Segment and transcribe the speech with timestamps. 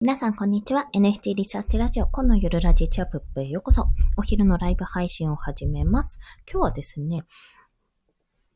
[0.00, 0.88] 皆さん、こんにちは。
[0.94, 3.88] NFT リサーチラジオ、今の夜ラジチアップへようこそ。
[4.16, 6.20] お昼のライブ配信を始めます。
[6.48, 7.24] 今日はですね、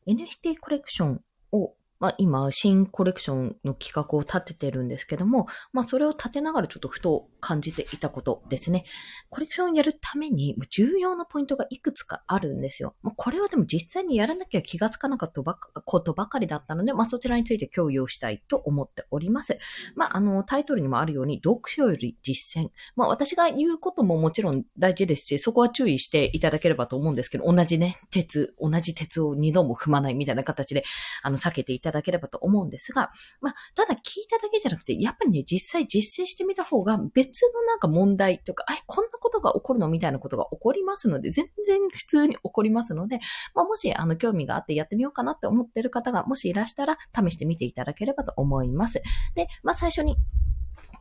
[0.07, 1.21] NFT コレクション
[1.51, 8.83] をまあ、今、新コレクションの企画を立ててるんですけども、まあ、それを立てながらちょっとふと感じていたことですね。
[9.29, 12.93] コレクションをやるために重要なポイントがいくつかあるんですよ。
[13.03, 19.57] まあ、これはでも実際にやらなきゃ気がつかなかったことばかりだったので、まあ、そちらについて共有をしたいと思っております。
[19.95, 22.71] まあ、あの、タイトルにもあるように、読書より実践。
[22.97, 30.83] まあ、私が言うことももちろん大事ですし、そこは注意していただければと思うんですけど、同じね、鉄、同じ鉄を二度も踏まないみたいな形で、
[31.21, 43.19] あの、避けていただだければと思うんですが、まあ、ただ聞いただけじゃなくて、やっぱりね、実際実践してみた方が別のなんか問題とか、あ、こんなことが起こるのみたいなことが起こりますので、全然普通に起こりますので、
[43.55, 49.01] まあ、もし、あの、興味があってやってみようかなって思ってる方が、もしいらしたら、試してみていただければと思います。
[49.35, 50.17] で、まあ、最初に、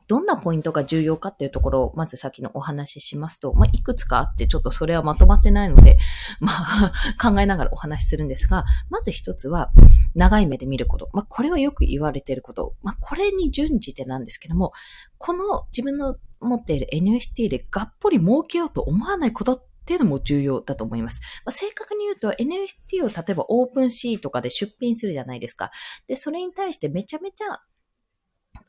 [0.08, 5.98] どんなポイントが重要かっていうところを、まず先のお話ししますと、まあ、いくつかあって、ちょっとそれはまとまってないので、
[6.40, 9.70] まあ、考えながらお話しするんですが、まず一つは、
[10.14, 11.08] 長い目で見ること。
[11.12, 12.74] まあ、これはよく言われていること。
[12.82, 14.72] まあ、これに準じてなんですけども、
[15.18, 21.20] この自分の持っている NFT でがっぽり儲けようと思わないことっていうのも重要だと思います。
[21.44, 25.70] まあ、正確に言うと NFT を例えばオープンシーとかで出品するじゃないですか。
[26.06, 27.60] で、それに対してめちゃめちゃ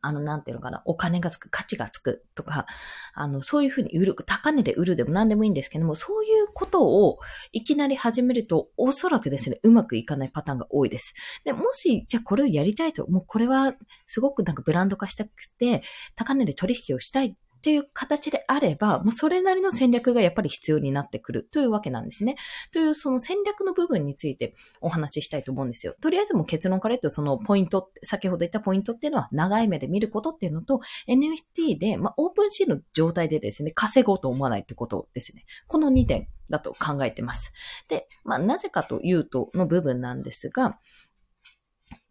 [0.03, 2.65] あの、なんていうのかな、お金がつく、価値がつくとか、
[3.13, 7.19] あの、そういうふうに売る、高値で売るでも何でもいいんですけども、そういうことを
[7.53, 11.13] いきなり始めると、おそらくですね、うまくいかないパターンが多いです。
[11.45, 13.73] で、もし、じゃあこれをやりたいと、もうこれは
[14.07, 15.83] すごくなんかブランド化したくて、
[16.15, 22.35] 高値で取引をしたいっていう形であれば、もうそれなりの戦略がやっぱり必要になってくるというわけなんですね。
[22.73, 25.95] というその戦略の部分についてお話ししたいと思うんですよ。
[26.01, 35.45] とりあえずもう結論から言うとそのポイント、先ほど言ったポイントっていうのは長い目で見ることっていうのと NFT で、まあ、オープンシーの状態でですね、稼ごうと思わないってことですね。
[35.67, 37.53] この2点だと考えてます。
[37.87, 40.79] で、まあ、なぜかというとの部分なんですが、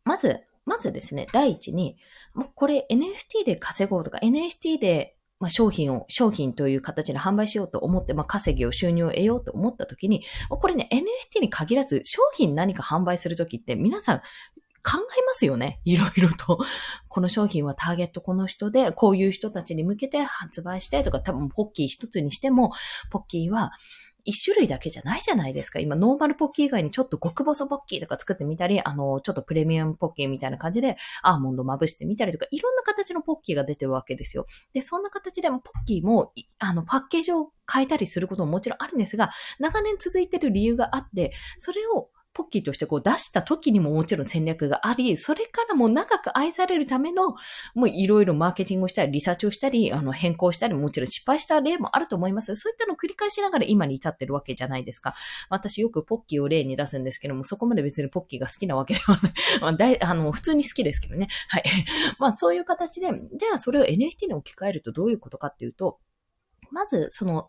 [0.05, 1.99] まず、まずですね、第一に、
[2.35, 15.81] もうこれ NFT で稼ごうとか、NFT でまあ、商品を、商品という形で販売しようと思って、まあ、稼ぎを、収入を得ようと思った時に、これね、NFT に限らず、商品何か販売するときって皆さん考えますよね。
[15.85, 16.61] いろいろと。
[17.09, 22.71] この商品はターゲットこの人で、こういう人たちに向けて発売してとか、多分ポッキー一つにしても、
[23.11, 23.73] ポッキーは
[24.25, 25.79] 一種類だけじゃないじゃないですか。
[25.81, 34.47] 今、ノーマルポッキー以外にちょっと極細ポッキーとか作ってみたり、あの、ちょっとプレミアムポッキーみたいな感じで、アーモンドまぶしてみたりとか、いろんな形のポッキーが出てるわけですよ。
[34.73, 47.35] で、そんな形でも、ポッキーも、あの、パッケージを変えたりすることももちろんあるんですが、長年続いてる理由があって、それをポッキーとしてこう出した時にももちろん戦略があり、それからも長く愛されるための、
[47.75, 52.57] もういろいろマーケティングをしたり、リサーチをしたり、あの変更したり、もちろん失敗した例もあると思います。
[52.57, 55.15] そういったのを繰り返しながら今に至ってるわけじゃないですか。
[55.51, 59.01] 私よくポッキーを例に出すんですけども、そこまで別にポッキーが好きなわけで
[59.61, 60.01] はない。
[60.03, 61.29] あの普通に好きですけどね。
[61.49, 61.65] はい。
[62.19, 65.99] まあそういう形で、じゃあそれを NFT に置き換えるとどういうことかっていうと、
[66.71, 67.49] まず、その、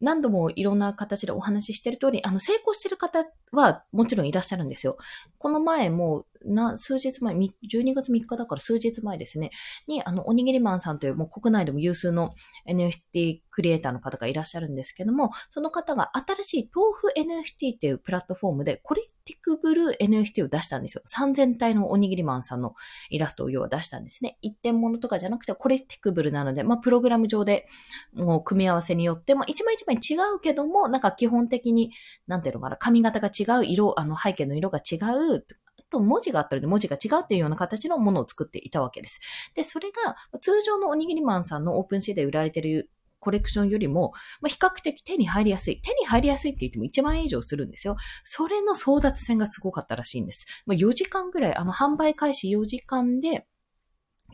[0.00, 3.24] 何度もいろんな形でお話ししてる通り、あの、成功してる方
[3.56, 4.96] はもちろんいらっしゃるんですよ。
[5.38, 9.50] この前もな、数日前、12月3日だから数日前ですね、
[9.86, 12.34] に、あの、おにぎりマンさんという、もう国内でも有数の
[12.68, 21.02] NFT クリエイターの方がいらっしゃるんですけども、その方が新しい豆腐 NFT っていうプラットフォームで、コレティクブルー NFT を出したんですよ。
[21.06, 22.74] 3000体のおにぎりマンさんの
[23.10, 24.38] イラストを要は出したんですね。
[24.40, 27.66] 一点物とかじゃなくて、コレティクブルなので、まあ、プログラム上で、
[28.14, 31.92] もう組み合わせによって、まあ、一枚一枚違うけども、なんか基本的に、
[32.26, 34.96] なんていうのかな、髪型が違違う、色、あの、背景の色が違
[35.34, 35.46] う、
[35.88, 39.20] と文字があったので文字が違うっていうような形のものを作っていたわけです。
[39.54, 42.90] で、それが通常のおにぎりマンさんのオープンシーで売られてる
[43.20, 45.80] コレクションよりも、まあ、比較的手に入りやすい。
[45.80, 47.96] 手に入りやすいって言っても1万円以上するんですよ。
[48.24, 50.46] それの争奪戦がすごかったらしいんです。
[50.66, 53.46] まあ、4時間ぐらい、あの、販売開始4時間で、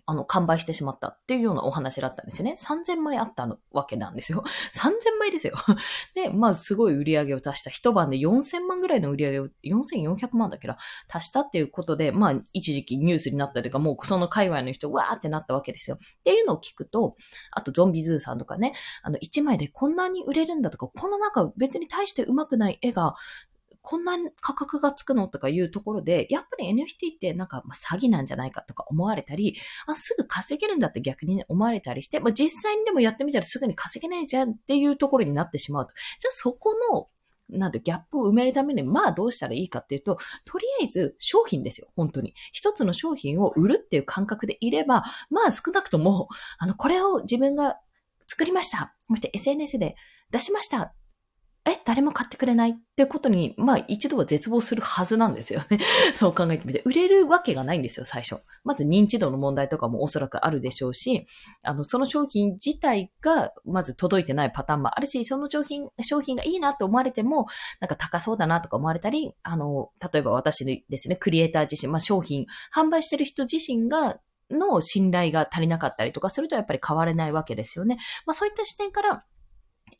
[0.04, 2.56] あの、完売してしまったっていうようなお話だったんですよね。
[2.58, 4.42] 3000枚あったわけなんですよ。
[4.74, 5.54] 3000枚ですよ。
[6.14, 7.70] で、まあ、すごい売り上げを足した。
[7.70, 10.74] 一晩で4000万ぐらいの売り上げを、4400万だけど、
[11.08, 15.96] 足したっていうことで、まあ、一時期ニュースになったというか、もうその界隈の人、わーってなったわけですよ。
[15.96, 17.16] っていうのを聞くと、
[17.52, 18.72] あと、ゾンビズーさんとかね、
[19.02, 23.14] あの、1枚でこんなに売れるんだとか、この中別に大して上手くない絵が、
[23.82, 29.56] こんな価格がつくのとかいうところで、やっぱり NFT ってなんか、詐欺なんじゃないかとか思われたり、
[29.86, 35.92] あすぐ稼げるんだって逆に、思われたりして、まあ、実際にでもやってみたらすぐに稼げないじゃんっていうところになってしまうと。
[36.20, 37.08] じゃあそこの
[37.50, 42.34] なんでギャップを埋めるために、まあどうしたらいいかっていうと、とりあえず商品ですよ、本当に。
[42.52, 47.78] 一つの商品を売るっていう感覚でいれば、まあ少なくとも、あの、これを自分が
[48.26, 48.94] 作りました。
[49.08, 49.96] そして SNS で
[50.30, 50.94] 出しました。
[51.64, 55.78] え、誰も買ってくれないってことに、まあ一度は絶望するはずなんですよね。
[56.16, 56.82] そう考えてみて。
[56.84, 58.42] 売れるわけがないんですよ、最初。
[58.64, 61.28] まず認知度の問題とかもおそらくあるでしょうし、
[61.62, 67.46] あの、その商品自体がまず届いてないパターンもあるし、その商品、商品がいいなと思われても、
[67.78, 74.18] なんか高そうだなとか思われたり、あの、例えば私ですね、クリエイター自身、まあ商品、販売してる人自身が
[74.50, 77.98] の信頼が足りなかったりとかするとやっぱり変われないわけですよね。
[78.26, 79.24] まあそういった視点から、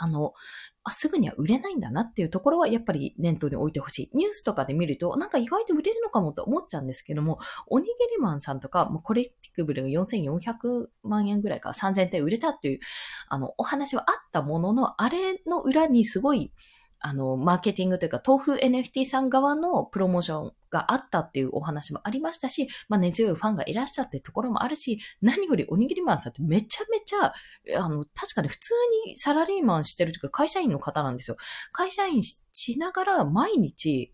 [0.02, 0.34] あの、
[0.82, 4.16] あ、すぐには売れないんだなっていうところはやっぱり念頭に置いてほしい。
[4.16, 7.38] ニュースとかで見ると、なんか意外と売れるのかもと思っちゃうんですけども、
[7.68, 12.80] おにぎりマンさんとか、もうコレクティブルが4400万円ぐらいか3000点売れたっていう、
[13.28, 16.52] あの、お話はあったものの、あれの裏にすごい、
[17.04, 27.32] あの、マーケティングというか、豆腐 NFT さん側のプロモーションがあったっていうお話もありましたし、まあ根強いファンがいらっしゃってところもあるし、何よりおにぎりマンさんってめちゃめちゃ、
[27.82, 28.72] あの、確かに普通
[29.06, 31.36] にサラリーマンしてるというか会社員の方なんですよ。
[31.72, 34.12] 会社員しながら毎日、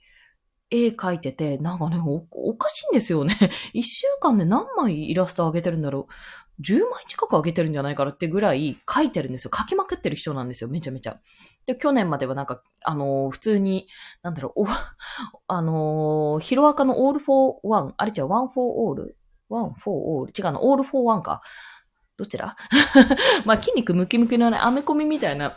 [0.70, 3.34] 絵描いてて、なんかねお、おかしいんですよね。
[3.72, 6.62] 一週間で何枚イラスト上げてるんだろう。
[6.62, 9.50] 10枚近く上げてるんじゃないかなってぐらい書いてるんですよ。
[9.56, 10.68] 書きまくってる人なんですよ。
[10.68, 11.20] めちゃめちゃ。
[11.68, 13.88] で、去年まではなんか、あのー、普通に、
[14.22, 14.66] なんだろう、お、
[15.48, 19.16] あのー、ヒロアカのオールフォーワン、あれ違う、ワンフォーオール？
[19.50, 20.32] ワンフォーオール？
[20.36, 21.42] 違うの、オールフォーワンか。
[22.16, 22.56] どちら？
[23.44, 25.52] まあ、筋肉ムキムキのね、アメコミみたいな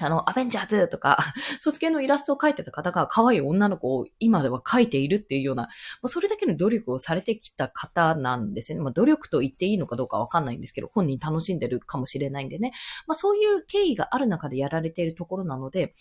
[0.00, 1.18] あの、アベンジャーズとか、
[1.60, 5.68] そっち系のイラストを描いてた方が可愛い女の子を今では描いているっていうような、ま
[6.04, 8.80] あ、それだけの努力をされてきた方なんですね。
[8.80, 12.72] まあ、努力と言っていいのかどうかわかんないんですけど、本人楽しんでるかもしれないんでね。
[13.06, 15.94] まあ、そういう経緯がある中でやられているところなので、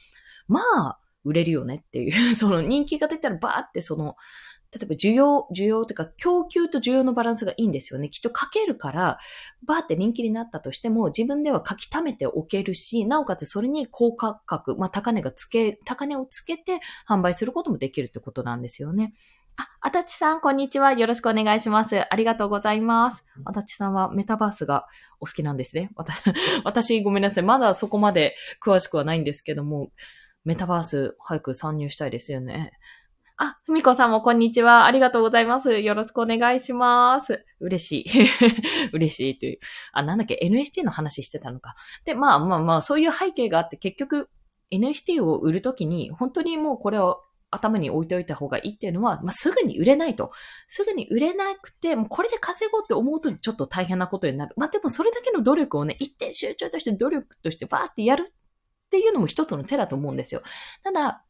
[0.48, 4.16] まあ、売れるよねっていう、 その人気が出たらバーってその、
[4.74, 8.10] 例えば需要、需要というか供給と需要のバランスがいいんですよね。
[8.10, 9.18] きっと書けるから、
[9.66, 19.14] バーって人気になったとしても、自分では書き溜めておけるし、なおかつそれに高価格、まあ高値がつけ、高値をつけて販売することもできるってことなんですよね。
[19.58, 20.94] あ、あたちさん、こんにちは。
[20.94, 22.14] よろしくお願いします。
[22.14, 23.26] ありがとうございます。
[23.44, 24.86] あたちさんはメタバースが
[25.20, 25.90] お好きなんですね。
[25.96, 26.22] 私、
[26.64, 27.44] 私ごめんなさい。
[27.44, 29.92] まだそこまで詳しくはないんですけども、
[30.46, 32.72] メタバース早く参入したいですよね。
[33.40, 34.86] あ、ふみこさんもこんにちは。
[34.86, 35.78] ありがとうございます。
[35.80, 37.46] よろしくお願いします。
[37.60, 38.06] 嬉しい。
[38.94, 39.60] 嬉しいという。
[39.92, 41.76] あ、なんだっけ、NFT の話してたのか。
[42.04, 44.32] で、まあまあまあ、そういう背景があって、結局、
[44.72, 50.32] NFT を売るときに、本当にもうこれを頭に置いておいた方がいいっていうのは、まあ、すぐに売れないと。
[50.68, 54.56] すぐに売れなくて、もうこれで稼ごうって思うとちょっと大変なことになる。
[54.58, 60.42] まあ、でもそれだけの努力をね、一点集中として努力としてバーってやるっていうのも一つの手だと思うんですよ。
[60.84, 61.24] ただ、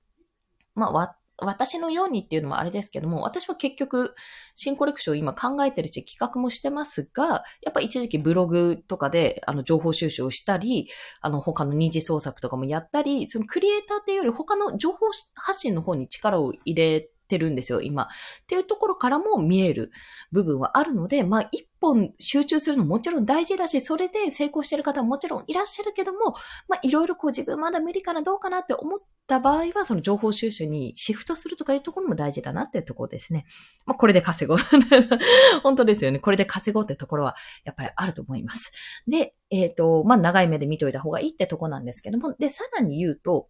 [0.73, 0.91] まあ、
[1.39, 4.15] 私のようにっていうのもあれですけども、私は結局、
[4.55, 10.89] 新コレクションを今考えてるし、企画もしてますが、やっぱ一時期ブログとかで、あの、情報収集をしたり、
[11.21, 18.03] あの、他の二次創作とかもやったり、そのクリエイターっていうより他の情報発信の方に力を入れてるんですよ、今。
[18.03, 18.07] っ
[18.47, 19.91] ていうところからも見える
[20.31, 26.33] 部分はあるので、まあ、一本集中するのももちろん大事だし、それで成功してる方ももちろんいらっしゃるけども、
[26.67, 33.45] まあ、いろいろこう自分まだ無理かな、どうかなって思ってた場合は、その情報収集にシフトするとかいうところも大事だなっていうところですね。
[33.85, 34.57] まあ、これで稼ごう。
[35.61, 36.19] 本当ですよね。
[36.19, 38.71] これで稼ごうってところは、やっぱりあると思います。
[39.07, 43.49] で、えっ、ー、と、まあ、長い目で見といた方がいいってとこなんですけども、で、さらに言うと、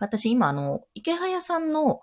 [0.00, 2.00] 私今あの、池早さんの、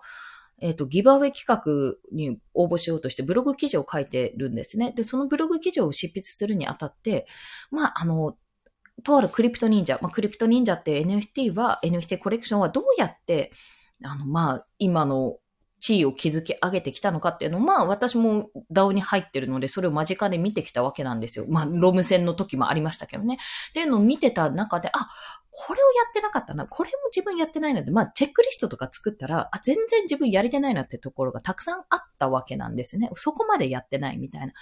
[0.60, 4.92] えっ、ー、と、ギブアウェイ企画に応募しようとしてブログ記事を書いてるんですね。
[4.92, 7.26] で、そのブログ記事を執筆するにあたって、
[7.70, 8.36] まあ、あの、
[9.04, 13.52] とあるクリプト忍者、まあ、クリプト忍者って NFT は、NFT コレクションはどうやって、
[14.04, 15.38] あの、まあ、今の
[15.82, 21.44] 地位を築き上げてきたのかっていうのを、まあ私も DAO に入ってるので、それを間近で見てきたわけなんですよ。
[21.48, 23.38] まあ、ロム線の時もありましたけどね。
[23.70, 25.08] っていうのを見てた中で、あ、
[25.50, 26.66] これをやってなかったな。
[26.66, 33.10] これも自分やってないなって、まあ、チェックリストとか作ったら、あ、全然自分やれてないなってところがたくさんあったわけなんですね。
[33.14, 34.46] そこまでやってないみたいな。
[34.46, 34.52] や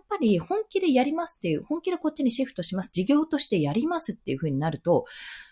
[0.00, 2.90] っぱり本気でやりますっていう、本気でこっちにシフトします。
[2.90, 5.04] 事業としてやりますっていう風になると、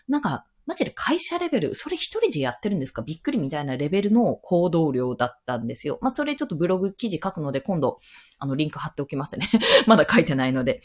[0.07, 3.01] なんか、マジで会社レベル、それ一人でやってるんですか？
[3.01, 5.97] びっくりみたいなレベルの行動量だったんですよ。
[6.03, 7.99] まあ、それちょっとブログ記事書くので、今度、
[8.37, 9.47] あの、リンク貼っておきますね。
[9.87, 10.83] まだ書いてないので。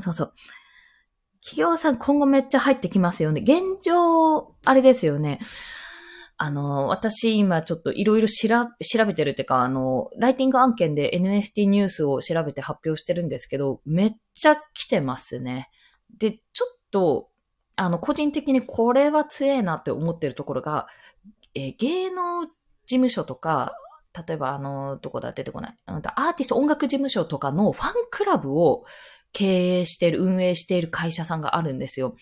[0.00, 0.34] そうそう。
[1.42, 3.40] 企業さん今後めっちゃ入ってきますよね。
[3.42, 5.40] 現状、あれですよね。
[6.36, 15.70] あの、私今ちょっといろいろ調べてるっていうか、あの、ライティング案件で NFT ニュースを調べて発表してるんですけど、めっちゃ来てますね。
[16.18, 17.30] で、ちょっと、
[17.76, 20.86] あの、個人的にこれは強えなって思ってるところが、
[21.54, 22.52] えー、芸能事
[22.86, 23.76] 務所とか、
[24.26, 25.76] 例えばあの、どこだ出てこない。
[25.86, 28.84] アーティスト音楽事務所とかのファンクラブを
[29.32, 32.14] 経営している、運営している会社さんがあるんですよ。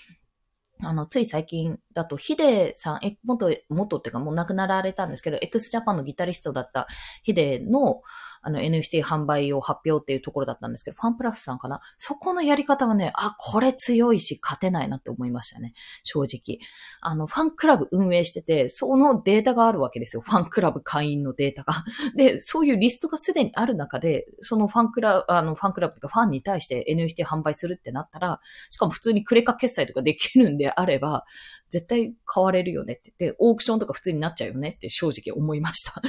[0.80, 6.88] あの、つい最近だと、ヒデさん、え、元、元っていうかもう亡くなられたんですけど、x ジャパンのギタリストだった
[7.23, 8.02] ヒデの、
[8.43, 11.81] あの NFT 販売を発表っていうところだったんですけど、ファンプラスさんかな？
[11.99, 15.75] そこのやり方はね、あ、これ強いし勝てないなって思いましたね。
[16.03, 16.59] 正直。
[17.01, 20.23] あの、ファンクラブ運営してて、そのデータがあるわけですよ。
[20.23, 21.85] ファンクラブ会員のデータが。
[22.17, 31.25] で、そういうリストがすでにある中で、そのファンクラブ、あの、ファンクラブとかファンに対して NFT 販売するってなったら、しかも普通にクレカ決済とかできるんであれば、
[31.71, 33.15] 絶対買われるよねって。
[33.17, 36.03] で、オークションとか普通になっちゃうよねって正直思いました。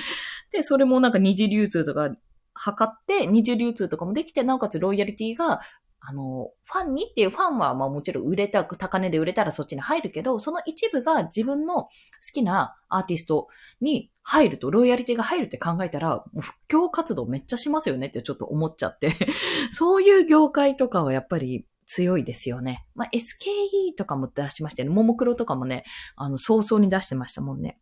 [0.51, 2.09] で、それもなんか二次流通とか
[2.53, 5.61] 測って、二次流通とかもできて、なおかつロイヤリティが、
[6.05, 11.89] あの、ファンにっていうファンはまあもちろん売れた、高値で売れたらそっちに入るけど、その一部が自分の好
[12.33, 13.47] きなアーティスト
[13.79, 19.13] に入ると、ロイヤリティが入るって考えたら、もう布教活動めっちゃしますよねってちょっと思っちゃって
[19.71, 22.85] そういう業界とかはやっぱり強いですよね。
[22.95, 24.95] まあ、SKE とかも出しましたよね。
[24.95, 25.83] ももクロとかもね、
[26.15, 27.79] あの、早々に出してましたもんね。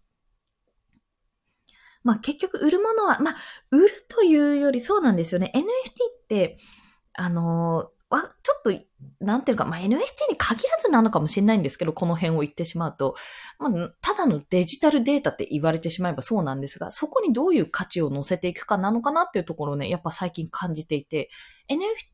[2.03, 3.35] まあ結局売るものは、まあ
[3.71, 5.51] 売るというよりそうなんですよね。
[5.55, 6.57] NFT って、
[7.13, 8.85] あのー、ちょっと、
[9.21, 9.99] なんていうか、まあ NFT に
[10.37, 13.15] 限らずなのかもしれないんですけど、この辺を言ってしまうと、
[13.57, 21.29] まあ、ただのデジタルデータって言われてしまえばそうなんですが、そこにどういう価値を乗せていくかなのかなっていうところをね、やっぱ最近感じていて、
[21.69, 22.11] NFT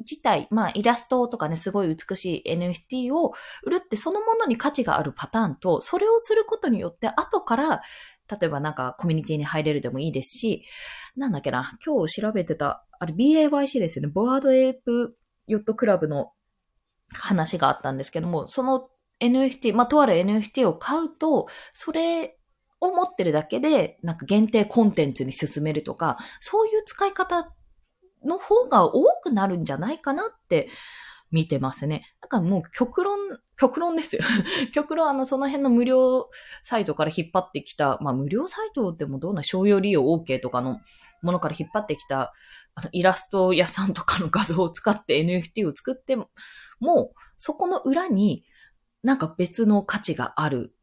[0.00, 7.82] 自体、まあイラストとかね、すごい美しい NFT を売るってそのものに価値があるパターンと、それをすることによって後から
[8.30, 10.64] 例えばなんかコミュニティに入れるでもいいですし、
[11.16, 14.12] なんだっけな、今日調べてた、あれ BAYC ですよね。
[14.12, 15.16] ボワードエープ
[15.46, 16.32] ヨットクラブの
[17.12, 18.88] 話があったんですけども、その
[19.20, 22.38] NFT、まあ、とある NFT を買うと、それ
[22.80, 27.52] を持ってるだけで、なんか限定コンテンツに進めるとか、そういう使い方
[28.24, 30.68] の方が多くなるんじゃないかなって
[31.34, 32.04] 見てますね。
[32.22, 33.18] なんかもう極論、
[33.58, 34.22] 極論ですよ。
[34.72, 36.30] 極論、あの、その辺の無料
[36.62, 40.78] サイトから引っ張ってきた、まあ無料サイトでもどうな、商用利用 OK とかの
[41.22, 42.32] ものから引っ張ってきた、
[42.76, 46.30] あの、イラスト屋さんとかの画像を使って NFT を作っても、
[46.78, 48.44] もう、そこの裏に
[49.02, 50.73] なんか別の価値がある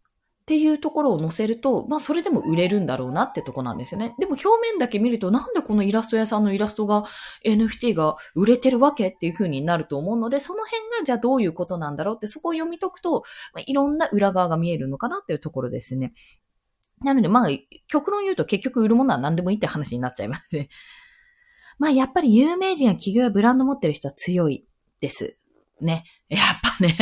[0.52, 4.16] っていうところを載せると、まあそれでも売れるんだろうなってとこなんですよね。
[4.20, 7.06] でも表面だけ見ると、なんでこのイラスト屋さんのイラストが
[7.46, 16.12] NFT が売れてるわけっていう風になると思うので、その辺がじゃあどういうことなんだろうってそこを読み解くと、まあ、いろんな裏側が見えるのかなっていうところですね。
[17.02, 17.50] なのでまあ、
[17.88, 20.68] 極論言うと結局売るものは何でもいいって話になっちゃいますね。
[21.80, 24.66] まあやっぱり有名人や企業やブランド持ってる人は強い
[25.00, 25.38] です。
[25.80, 26.04] ね。
[26.30, 26.98] やっぱね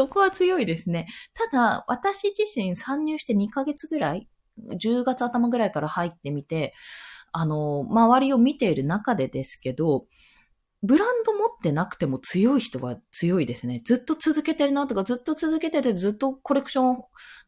[0.00, 1.06] そこは強いですね。
[1.34, 4.30] ただ、私自身参入して2ヶ月ぐらい、
[4.78, 6.72] 10月頭ぐらいから入ってみて、
[7.32, 10.06] あの、周りを見ている中でですけど、
[10.82, 13.82] ブランド持ってなくても強い人は強いですね。
[13.84, 17.04] ずっと続けてるなとか、ずっと続けてて、ずっとコレクション、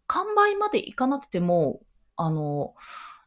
[0.06, 1.80] 完売までいかなくても、
[2.16, 2.74] あの、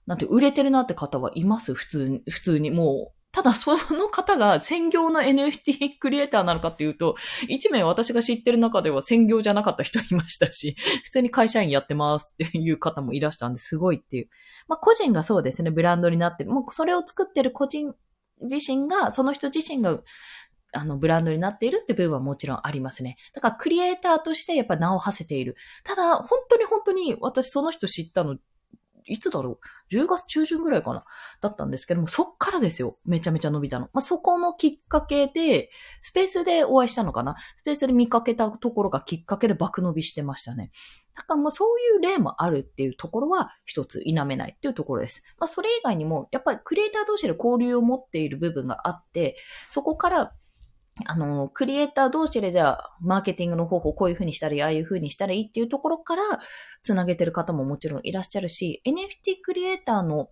[0.05, 2.70] なんて売れてるなって方はいます、普通に、普通に。
[2.70, 7.15] もう、ただその方が専業の NFT クリエイターなのかっていうと、
[7.50, 14.30] 一名私が知ってる中では専業じゃなかった人いましたし、普通に会社員やってますっていう方もいらしたんですごいっていう。
[14.70, 16.51] まあ個人がそうですね、ブランドになってる。
[16.51, 17.94] もうそれを作ってる個人
[18.42, 20.00] 自身が、その人自身が
[20.72, 23.18] あの、ブランドになっているって部分はもちろんありますね。
[23.34, 25.58] だからクリエイターとしてやっぱ名を馳せている。
[25.84, 28.38] ただ、本当に本当に私その人知ったの
[29.05, 29.59] いつだろ
[29.91, 31.05] う ?10 月中旬ぐらいかな？
[31.41, 32.97] だったんですけども、そっからですよ。
[33.05, 33.89] めちゃめちゃ伸びたの。
[33.93, 35.69] まあ、そこのきっかけで、
[36.01, 37.35] スペースでお会いしたのかな？
[37.57, 40.71] スペースで見かけたところがきっかけで爆伸びしてましたね。
[41.15, 45.24] だからまあそういう例もあるっていうところは一つ否めないっていうところです。
[45.39, 49.38] まあそれ以外にも、やっぱりクリエイター同士で交流を持っている部分があって、
[49.69, 50.33] そこから
[51.03, 56.23] あの、クリエイター同士でじゃあ、マーケティングの方法こういう風にしたらいい、ああいう風にしたらいいっていうところから、
[56.83, 60.29] つなげてる方ももちろんいらっしゃるし、NFT クリエイターの、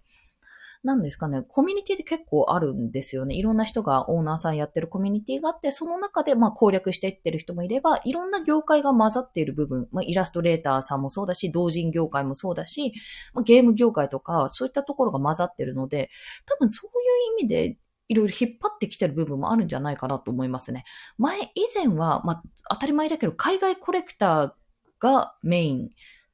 [0.81, 3.35] なんですかね、コミュニティって結構あるんですよね。
[3.35, 12.93] いろんな人がオーナーさんやってるコミュニティがあって、その中でまあ攻略していってる人もいれば、いろんな業界が混ざっている部分、まあイラストレーターさんもそうだし、同人業界もそうだし、
[13.33, 16.09] まあ、ゲーム業界とか、そういったところが混ざってるので、
[16.45, 17.77] 多分そういう意味で
[18.07, 20.83] いろいろ引っ張ってきてる部分もあるんじゃないかなと思いますね。
[21.17, 24.51] 前、以前は、まあ、当たり前だけど、海外コレクター
[24.99, 25.89] がメイン、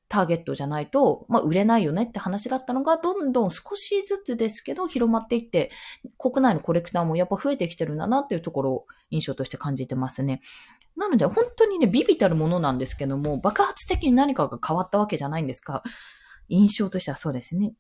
[0.09, 5.69] ターゲットじゃないと、まあ、売れないよねって話だったのが、どんどん少しずつですけど広まっていって、
[6.17, 10.41] 国内のコレクターもやっぱ増えてきてるんだなっていうところを印象として感じてますね。
[10.97, 15.83] なので、本当にね、ビビたるものなんですけども、爆発的に何かが変わったわけじゃないんですか。
[16.49, 17.73] 印象としてはそうですね。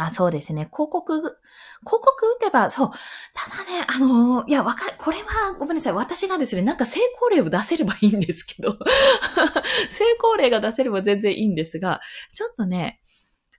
[0.00, 0.68] あ、そうですね。
[0.72, 1.32] 広告、広
[1.82, 2.90] 告打てば、そう。
[3.34, 5.92] ただね、あのー、いや、わかこれは、ごめんなさい。
[5.92, 8.78] 私がですね、なんか成功例を出せればいいんですけど、
[9.90, 12.00] 成功例が出せれば全然いいんですが、
[12.32, 13.00] ちょっとね、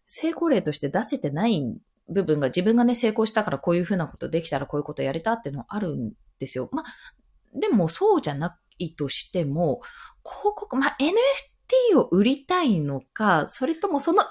[0.06, 1.62] 成功例として出せてない
[2.08, 6.70] 部分が自分がね、成功したからこういうふうなことできたらこういうことやれたっていうのはあるんですよ。
[6.72, 9.82] まあ、でもそうじゃないとしても、
[10.24, 14.24] 広告、まあ、NFT を売りたいのか、それともその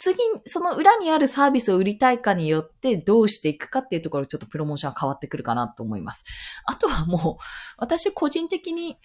[0.00, 0.16] 次、
[0.46, 6.24] その裏にあるサービスを売りたいかによってどうしていくかっていうところちょっとプロモーションは変わってくるかなと思います。
[6.64, 7.42] あとはもう、
[7.76, 8.96] 私個人的に、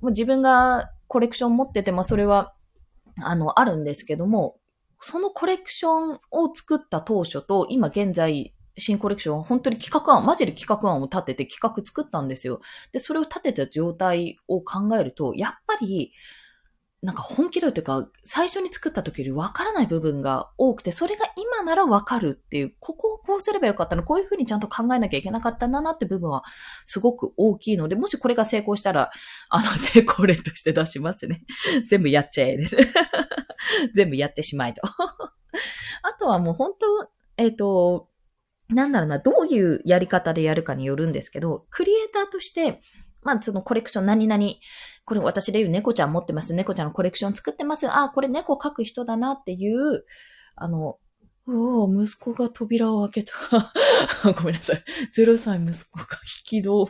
[0.00, 2.52] もう自分がコレクション持ってて、まあそれは、
[3.22, 4.56] あの、あるんですけども、
[4.98, 12.60] そのコレクションを作った当初と、今現在、新コレクションは本当に企画案、マジで企画案を立てて企画作ったんですよ。
[12.90, 16.12] で、それを立てた状態を考えると、やっぱり、
[17.02, 26.44] なんか本気度というか、最初に作った時より分からない部分が多くて、それが今なら分かるっていう、ここをこうすればよかったの、こういうふうにちゃんと考えなきゃいけなかったんだなって部分は
[26.84, 29.10] すごく大きいので、もしこれが成功したら、
[29.48, 31.42] あの、成功例として出しますね。
[31.88, 32.76] 全部やっちゃえです。
[33.94, 34.82] 全部やってしまいと。
[36.02, 38.10] あとはもう本当、えっ、ー、と、
[38.68, 42.82] なんだろうな、どういうやり方でやるかによるんですけど、クリエイターとして、
[43.22, 44.44] まあ、そのコレクション何々、
[45.04, 46.54] これ私で言う猫ちゃん持ってます。
[46.54, 47.88] 猫ちゃんのコレクション作ってます。
[47.90, 50.04] あ、これ猫描く人だなっていう、
[50.56, 50.98] あの、
[51.46, 53.32] おお、息子が扉を開けた。
[54.32, 54.84] ごめんなさい。
[55.16, 56.04] 0歳息子が
[56.52, 56.88] 引き戸を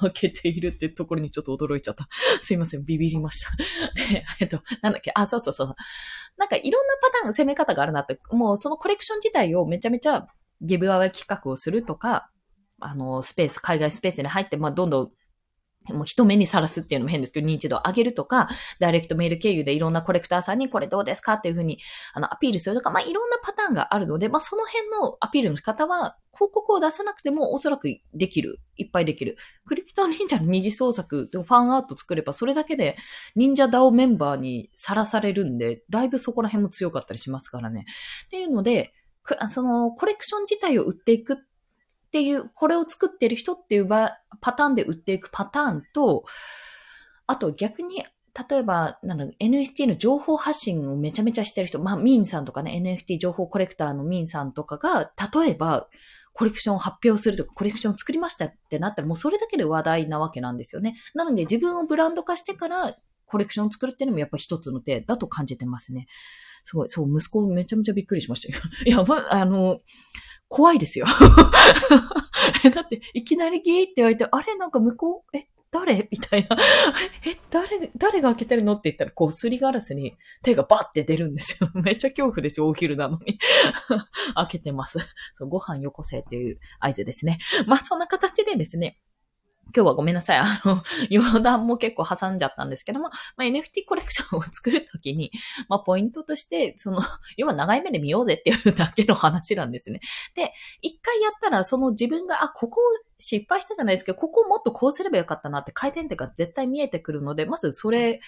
[0.00, 2.08] 開けているってところにちょっと驚いちゃった。
[2.40, 3.50] すいません、ビビりました。
[3.94, 5.74] で、えっと、なんだっけ、あ、そうそうそう。
[6.38, 10.26] なんかいろんなパターン、攻め方があるなって、もうそのコレクション自体をめちゃめちゃ
[10.62, 12.30] ギブアウェイ企画をするとか、
[12.80, 15.10] あの、スペース、海外スペースに入って、まあ、どんどん
[15.92, 21.78] もう人目にさらすっていうのも変ですけど、認知度を上げるとか、ダイレクトメール経由でいろんなコレクターさんにこれどうですかっていうふうに、
[22.14, 28.60] あの、アピールするとか、まあ、いろんなパターンがあるので、まあ、その辺のアピールの仕方は、広告を出さなくてもおそらくできる。
[28.76, 29.36] いっぱいできる。
[29.66, 32.96] クリプト忍者の二次創作でファンアート作れば、それだけで
[33.34, 37.86] 忍者ダオメンバーにさらされるんで、だいぶそこら辺も強かったりしますからね。
[38.26, 38.92] っていうので、
[39.50, 41.36] そのコレクション自体を売っていくっ
[42.08, 46.24] っていう、これを作ってる人っていうパターンで売っていくパターンと、
[47.26, 48.04] あと逆に、
[48.50, 55.88] 例えば、NFT の情報発信をめちゃめちゃしてる人、まあ、ミンさんとかね、NFT 情報コレクターのミンさんとかが、例えば、
[56.32, 60.96] コレクションを発表するとか、コレクションを作りましたってなったら、もうそれだけで話題なわけなんですよね。
[61.14, 66.06] なので、自分をブランド化してから、コレクションを作るっていうのもやっぱ一つの手だと感じてますね。
[66.64, 68.62] すごい、そう、息子めちゃめちゃびっくりしましたよ。
[68.86, 69.80] いや、ま、あの、
[70.48, 71.06] 怖いですよ。
[72.74, 74.56] だって、いきなりギーって言われて、あれ？
[74.56, 76.08] なんか向こう、え、誰？
[76.10, 76.56] みたいな。
[77.26, 78.72] え、誰、誰が開けてるの？
[78.72, 81.70] って言ったら、こう、すりガラスに手がバッて出るんですよ。
[81.82, 83.38] めっちゃ恐怖ですよ、お昼なのに。
[84.34, 84.98] 開けてます。
[85.34, 87.38] そう、ご飯よこせっていう合図ですね。
[87.66, 88.98] まあ、そんな形でですね、
[89.74, 90.38] 今日はごめんなさい。
[90.38, 95.30] あの、 余談も結構挟んじゃったんですけども、まあ、NFT コレクションを作るときに、
[95.68, 97.00] まあ、ポイントとして、その、
[97.36, 100.00] 要は長い目で見ようぜっていうだけの話なんですね。
[100.34, 102.80] で、一回やったら、その自分が、あ、ここ
[103.18, 108.20] 失敗したじゃないですけど、ここをもっとこうすればよかったなって改善点が絶対見えてくるので、まずそれ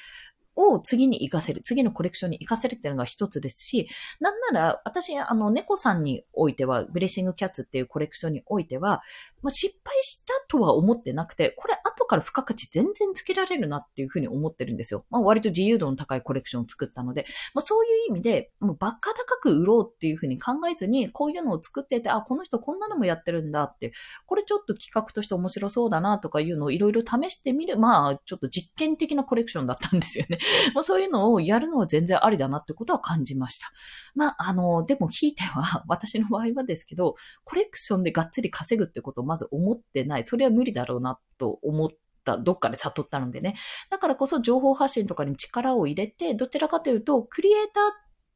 [0.68, 3.88] を次に活かせる、次のコレクションに活かせるっていうのが一つですし、
[4.20, 9.02] なんなら、私、あの、猫さんにおいては、ブレッシングキャッツっていうコレクションにおいては、
[9.42, 11.74] まあ、失敗したとは思ってなくて、これ
[12.10, 15.04] から付加価値全然つけられるなっていうふうに思ってるんですよ。
[15.10, 23.92] まあ、割と自由度の高いコレクションを作ったので、まあ、そういう意味で、もうバカ高く売ろうっていうふうに考えずに、こういうのを作ってて、あ、この人こんなのもやってるんだって、
[24.26, 30.40] これちょっと企画として面白そうだなとかいうのをいろいろ試してみる、まあ、ちょっと実験的なコレクションだったんですよね。
[30.74, 33.70] まあ、そういうのをやるのは全然ありだなってことは感じました。
[34.16, 40.26] まあ、あの、でもひいては、私の場合はですけど、コレクションでがっつり稼ぐってことをまず思ってない。
[40.26, 41.88] それは無理だろうなっと思っ
[42.24, 43.56] た、どっかで悟ったのでね。
[43.90, 47.80] だからこそ情報発信とかに力を入れて、どちらかというと、クリエイタ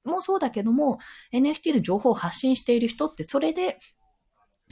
[0.08, 0.98] ーもそうだけども、
[1.32, 3.78] NFT の情報を発信している人って、それで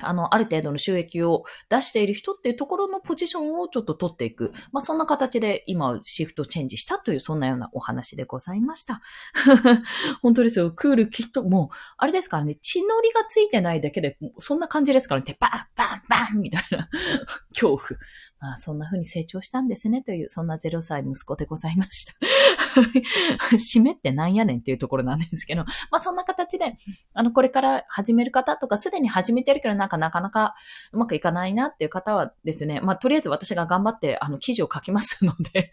[0.00, 4.52] あの、ある程度の収益を出している人っていうところのポジションをちょっと取っていく。
[4.72, 9.02] まあ、そんな形で今シフトチェンジしたという、そんなようなお話でございました。
[10.22, 10.70] 本当ですよ。
[10.72, 16.88] クールきっと、もう、あれですからね、血のりがついてないだけで、そんな感じですからね、バンバンバンみたいな
[17.52, 18.00] 恐怖。
[18.40, 22.14] まあ、そんな風に成長したんですね、という、そんな0歳息子でございました。
[23.52, 26.76] 締めってなんやねんっていうところなんですけど、まあそんな形で、
[27.14, 30.54] あの、これから始める方とか、すでに始めてるけどなんかなかなか
[30.92, 35.70] うまくいかないなっていう方はですね、まあとりあえず私が頑張って、あの、記事を書きますので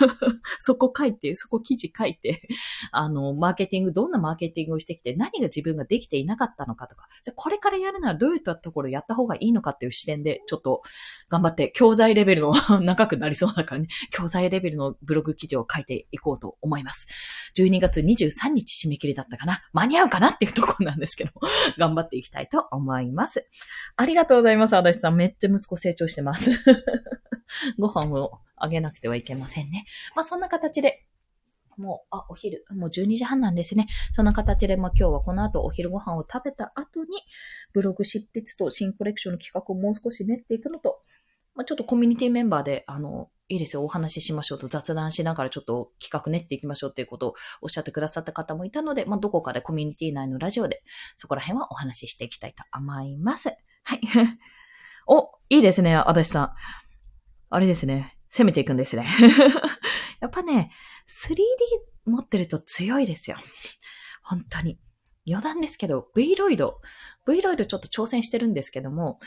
[0.60, 2.48] そこ書いて、そこ記事書いて、
[2.92, 10.82] あの、マーケティング、どんなマーケティングをしてきて、何が自分ができていなかったのかとか、じゃこれからやるならどういったところやった方がいいのかっていう視点で、ちょっと
[11.30, 17.08] 頑張って教材レベルの 長くなりそうだからね、教材レベルのブログ記事を書いていこうと思います。
[17.56, 21.32] 12月23日締め切りだったかな間に合うかなっていうところなんですけど、
[21.78, 23.46] 頑張っていきたいと思います。
[23.96, 24.76] ありがとうございます。
[24.76, 25.16] 足立さん。
[25.16, 26.50] めっちゃ息子成長してます。
[27.78, 29.86] ご飯をあげなくてはいけませんね。
[30.14, 31.04] まあそんな形で、
[31.76, 33.86] もう、あ、お昼、もう12時半なんですね。
[34.12, 37.10] そんな形で、まあ今日はこの後お昼ご飯を食べた後に、
[37.72, 41.02] ブログ執筆と新コレクションの企画をもう少し練っていくのと、
[41.58, 50.84] まあちょっとコミュニティメンバーで、あの、いいですよ、お話ししましょうと雑談しながらちょっと企画練っていきましょうっていうことをおっしゃってくださった方もいたので、まあ、どこかでコミュニティ内のラジオで
[51.16, 53.48] そこら辺はお話ししていきたいと思います。
[53.82, 54.00] はい。
[55.08, 56.52] お、いいですね、足立さん。
[57.50, 58.16] あれですね。
[58.30, 59.08] 攻めていくんですね。
[60.20, 60.70] やっぱね、
[61.08, 61.38] 3D
[62.04, 63.38] 持ってると強いですよ。
[64.22, 64.78] 本当に。
[65.26, 66.80] 余談ですけど、V ロイド。
[67.26, 69.18] V ロイドちょっと挑戦してるんですけども、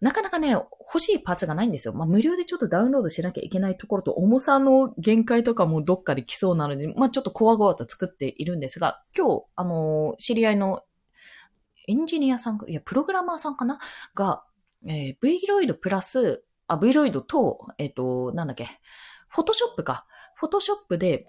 [0.00, 1.94] なかなかね、欲しいパーツがないんですよ。
[1.94, 10.82] まあ、無料でちょっとダウンロードしなきゃいけないところと、重さの限界とかもどっかで来そうなので、まあ、ちょっとコワコワと作っているんですが、今日、あの、知り合いの
[11.88, 13.78] エンジニアさん、いや、プログラマーさんかな？
[14.14, 14.44] が、
[14.86, 18.68] えー、V ロイドプラス、あ、V ロイドと、えっ、ー、と、なんだっけ、
[19.28, 20.06] フォトショップか。
[20.34, 21.26] フォトショップで、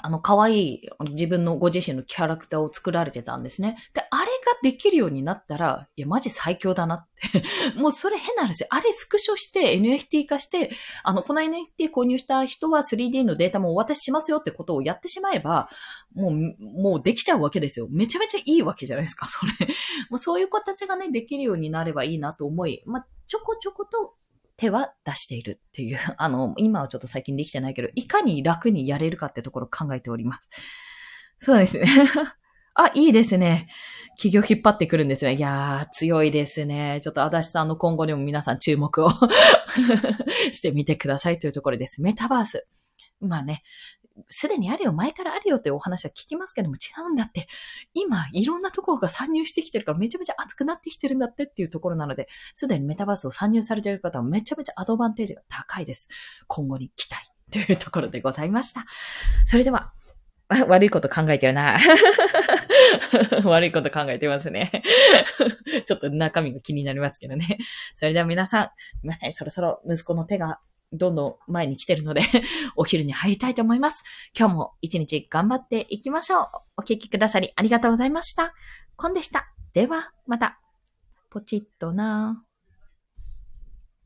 [0.00, 3.76] あの、可愛い自分のご自身のキャラクターを作られてたんですね。
[3.92, 7.42] で、あができるようになったら、いや、マジ最強だなって
[7.78, 8.64] もうそれ変な話。
[8.68, 10.70] あれスクショして NFT 化して、
[11.02, 15.68] あの、この NFT 購入した人は 3D のデータもお渡ししますよってことをやってしまえば、
[16.14, 17.88] もう、もうできちゃうわけですよ。
[17.90, 19.52] めちゃめちゃいいわけじゃないですか、 それ。
[20.10, 24.14] もうそういう形がね、できるようになればいいなと思い、まあ、ちょこちょこと
[24.56, 30.48] 手は出しているっていう、 あの、今はちょっと最近できてないけど、いかに楽にやれるかってところを考えております。
[31.40, 31.86] そうですね。
[32.84, 33.68] あ、いいですね。
[34.16, 35.34] 企業引っ張ってくるんですね。
[35.34, 37.00] いやー、強いですね。
[37.02, 39.10] ちょっと足立さんの今後にも皆さん注目を
[40.52, 42.02] してみてくださいというところです。
[42.02, 42.66] メタバース。
[43.20, 43.62] まあね、
[44.28, 47.48] すでにあるよ、前からあるよってお話は聞きますけども違うんだって。
[47.94, 56.08] 今、いろんなところが参入してきてるからめちゃめちゃ熱くなってきてるんだってっていうところなので、すでにメタバースを参入されている方はめちゃめちゃアドバンテージが高いです。
[56.46, 58.84] 今後に期待というところでございました。
[59.46, 59.92] それでは、
[60.66, 61.78] 悪いこと考えてるな。
[63.44, 64.82] 悪いこと考えてますね。
[65.86, 67.58] ちょっと中身が気になりますけどね。
[67.94, 68.70] それでは皆さん、
[69.02, 70.60] 皆さんそろそろ息子の手が
[70.92, 72.22] どんどん前に来てるので
[72.74, 74.02] お昼に入りたいと思います。
[74.36, 76.46] 今日も一日頑張っていきましょう。
[76.78, 78.52] お聞きくださりありがとうございました。
[78.96, 79.52] コンでした。
[79.72, 80.60] では、また。
[81.30, 82.44] ポチッとな